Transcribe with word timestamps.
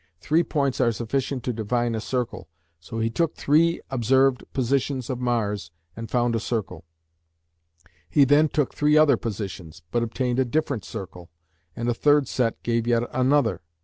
Three 0.19 0.41
points 0.41 0.81
are 0.81 0.91
sufficient 0.91 1.43
to 1.43 1.53
define 1.53 1.93
a 1.93 2.01
circle, 2.01 2.49
so 2.79 2.97
he 2.97 3.11
took 3.11 3.35
three 3.35 3.81
observed 3.91 4.43
positions 4.51 5.11
of 5.11 5.19
Mars 5.19 5.69
and 5.95 6.09
found 6.09 6.35
a 6.35 6.39
circle; 6.39 6.85
he 8.09 8.23
then 8.25 8.49
took 8.49 8.73
three 8.73 8.97
other 8.97 9.15
positions, 9.15 9.83
but 9.91 10.01
obtained 10.01 10.39
a 10.39 10.45
different 10.45 10.85
circle, 10.85 11.29
and 11.75 11.87
a 11.87 11.93
third 11.93 12.27
set 12.27 12.63
gave 12.63 12.87
yet 12.87 13.03
another. 13.13 13.61